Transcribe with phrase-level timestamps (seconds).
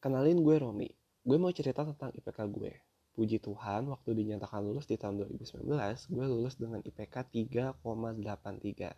[0.00, 0.88] Kenalin gue Romi.
[1.20, 2.72] Gue mau cerita tentang IPK gue.
[3.12, 5.60] Puji Tuhan, waktu dinyatakan lulus di tahun 2019,
[6.08, 8.96] gue lulus dengan IPK 3,83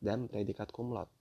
[0.00, 1.12] dan predikat cum laude.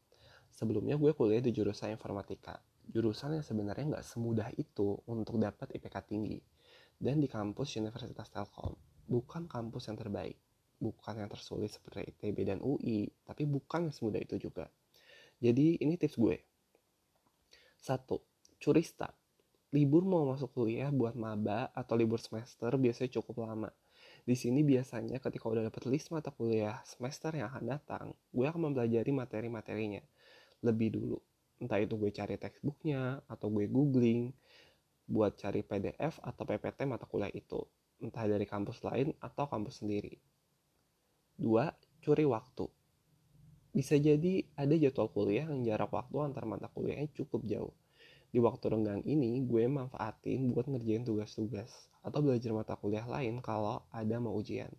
[0.48, 6.08] Sebelumnya gue kuliah di jurusan informatika, jurusan yang sebenarnya nggak semudah itu untuk dapat IPK
[6.08, 6.40] tinggi.
[6.96, 8.80] Dan di kampus Universitas Telkom,
[9.12, 10.40] bukan kampus yang terbaik,
[10.80, 14.72] bukan yang tersulit seperti ITB dan UI, tapi bukan yang semudah itu juga.
[15.44, 16.40] Jadi ini tips gue.
[17.76, 18.24] Satu,
[18.58, 19.14] curi start.
[19.76, 23.70] Libur mau masuk kuliah buat maba atau libur semester biasanya cukup lama.
[24.24, 28.72] Di sini biasanya ketika udah dapet list mata kuliah semester yang akan datang, gue akan
[28.72, 30.02] mempelajari materi-materinya
[30.66, 31.20] lebih dulu.
[31.62, 34.32] Entah itu gue cari textbooknya atau gue googling
[35.08, 37.62] buat cari PDF atau PPT mata kuliah itu.
[38.02, 40.16] Entah dari kampus lain atau kampus sendiri.
[41.38, 41.70] Dua,
[42.02, 42.66] curi waktu.
[43.74, 47.74] Bisa jadi ada jadwal kuliah yang jarak waktu antar mata kuliahnya cukup jauh
[48.38, 53.82] di waktu renggang ini gue manfaatin buat ngerjain tugas-tugas atau belajar mata kuliah lain kalau
[53.90, 54.70] ada mau ujian.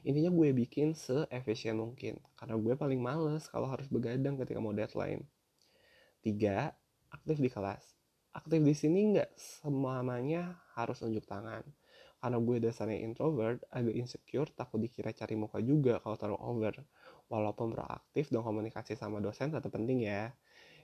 [0.00, 5.28] Intinya gue bikin se-efisien mungkin karena gue paling males kalau harus begadang ketika mau deadline.
[6.24, 6.72] Tiga,
[7.12, 7.84] aktif di kelas.
[8.32, 11.68] Aktif di sini nggak semuanya harus unjuk tangan.
[12.16, 16.80] Karena gue dasarnya introvert, agak insecure, takut dikira cari muka juga kalau taruh over.
[17.28, 20.32] Walaupun proaktif dan komunikasi sama dosen tetap penting ya.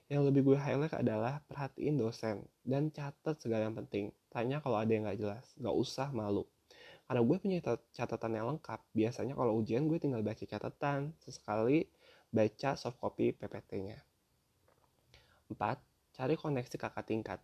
[0.08, 4.08] Yang lebih gue highlight adalah perhatiin dosen dan catat segala yang penting.
[4.32, 6.48] Tanya kalau ada yang gak jelas, gak usah malu.
[7.04, 7.58] Karena gue punya
[7.92, 11.88] catatan yang lengkap, biasanya kalau ujian gue tinggal baca catatan, sesekali
[12.32, 14.00] baca soft copy PPT-nya.
[15.52, 15.56] 4.
[16.16, 17.40] Cari koneksi kakak tingkat.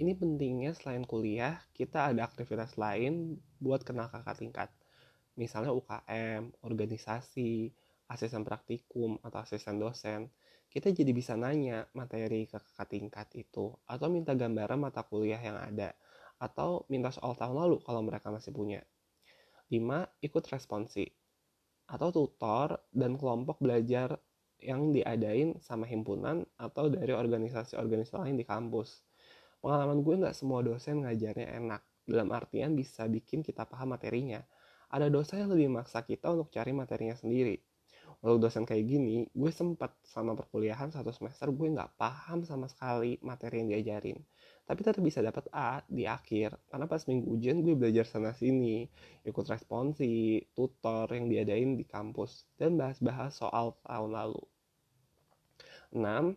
[0.00, 4.68] Ini pentingnya selain kuliah, kita ada aktivitas lain buat kenal kakak tingkat.
[5.36, 7.72] Misalnya UKM, organisasi,
[8.08, 10.32] asisten praktikum, atau asisten dosen
[10.74, 15.54] kita jadi bisa nanya materi ke kakak tingkat itu atau minta gambaran mata kuliah yang
[15.54, 15.94] ada
[16.42, 18.82] atau minta soal tahun lalu kalau mereka masih punya.
[19.70, 19.78] 5.
[20.18, 21.06] Ikut responsi
[21.86, 24.18] atau tutor dan kelompok belajar
[24.58, 29.06] yang diadain sama himpunan atau dari organisasi-organisasi lain di kampus.
[29.62, 34.42] Pengalaman gue nggak semua dosen ngajarnya enak, dalam artian bisa bikin kita paham materinya.
[34.90, 37.62] Ada dosen yang lebih maksa kita untuk cari materinya sendiri,
[38.24, 43.20] Lalu dosen kayak gini, gue sempat sama perkuliahan satu semester gue nggak paham sama sekali
[43.20, 44.16] materi yang diajarin.
[44.64, 48.88] Tapi tetap bisa dapat A di akhir, karena pas minggu ujian gue belajar sana sini,
[49.28, 54.40] ikut responsi, tutor yang diadain di kampus, dan bahas-bahas soal tahun lalu.
[55.92, 56.32] 6.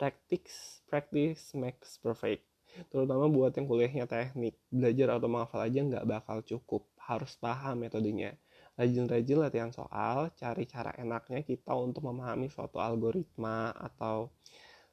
[0.00, 2.48] Practice, practice makes perfect.
[2.88, 8.32] Terutama buat yang kuliahnya teknik, belajar atau menghafal aja nggak bakal cukup, harus paham metodenya
[8.78, 14.30] rajin-rajin latihan soal, cari cara enaknya kita untuk memahami suatu algoritma atau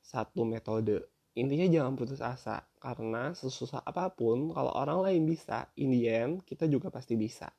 [0.01, 1.05] satu metode.
[1.37, 6.41] Intinya jangan putus asa, karena sesusah apa pun, kalau orang lain bisa, in the end,
[6.47, 7.53] kita juga pasti bisa.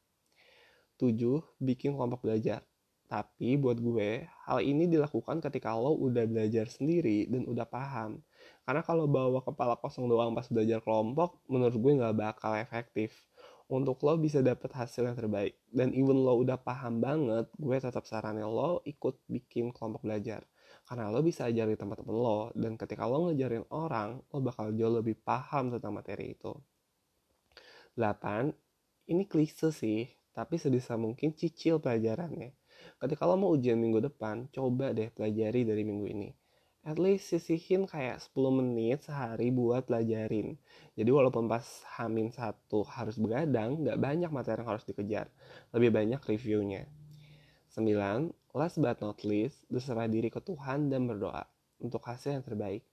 [0.99, 1.13] 7.
[1.61, 2.65] Bikin kelompok belajar.
[3.07, 8.19] Tapi buat gue, hal ini dilakukan ketika lo udah belajar sendiri dan udah paham.
[8.67, 13.15] Karena kalau bawa kepala kosong doang pas belajar kelompok, menurut gue nggak bakal efektif
[13.67, 15.59] untuk lo bisa dapet hasil yang terbaik.
[15.67, 20.47] Dan even lo udah paham banget, gue tetap saranin lo ikut bikin kelompok belajar.
[20.87, 25.19] Karena lo bisa ajarin teman-teman lo, dan ketika lo ngajarin orang, lo bakal jauh lebih
[25.19, 26.55] paham tentang materi itu.
[27.99, 28.55] 8.
[29.11, 32.55] Ini klise sih, tapi sedisa mungkin cicil pelajarannya.
[33.03, 36.31] Ketika lo mau ujian minggu depan, coba deh pelajari dari minggu ini
[36.87, 40.55] at least sisihin kayak 10 menit sehari buat pelajarin.
[40.95, 41.67] Jadi walaupun pas
[41.99, 45.27] hamin satu harus begadang, nggak banyak materi yang harus dikejar.
[45.75, 46.87] Lebih banyak reviewnya.
[47.75, 48.31] 9.
[48.55, 51.43] Last but not least, berserah diri ke Tuhan dan berdoa
[51.83, 52.87] untuk hasil yang terbaik.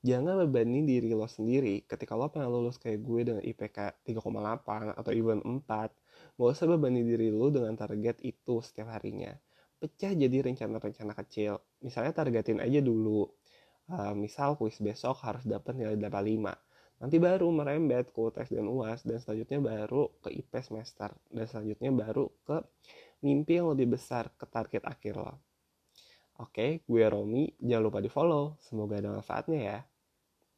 [0.00, 5.12] Jangan bebani diri lo sendiri ketika lo pengen lulus kayak gue dengan IPK 3,8 atau
[5.12, 5.64] even 4.
[6.40, 9.36] Gak usah bebani diri lo dengan target itu setiap harinya
[9.84, 11.60] pecah jadi rencana-rencana kecil.
[11.84, 13.28] Misalnya targetin aja dulu.
[13.84, 16.56] Uh, misal kuis besok harus dapat nilai 85.
[17.04, 21.92] Nanti baru merembet ke UTS dan UAS dan selanjutnya baru ke IP semester dan selanjutnya
[21.92, 22.64] baru ke
[23.20, 25.36] mimpi yang lebih besar ke target akhir lo.
[26.40, 27.44] Oke, gue Romi.
[27.60, 28.56] Jangan lupa di follow.
[28.64, 29.78] Semoga ada manfaatnya ya.